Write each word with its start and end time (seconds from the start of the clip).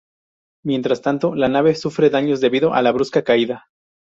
Mientras 0.65 1.03
tanto, 1.03 1.35
la 1.35 1.47
nave 1.47 1.75
sufre 1.75 2.09
daños 2.09 2.41
debido 2.41 2.73
a 2.73 2.81
la 2.81 2.91
brusca 2.91 3.23
caída. 3.23 3.67